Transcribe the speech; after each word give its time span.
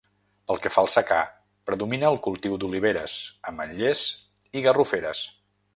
Pel 0.51 0.61
que 0.61 0.71
fa 0.75 0.83
al 0.85 0.89
secà 0.93 1.19
predomina 1.69 2.09
el 2.15 2.19
cultiu 2.29 2.57
d'oliveres, 2.63 3.17
ametllers 3.53 4.05
i 4.61 4.69
garroferes. 4.69 5.27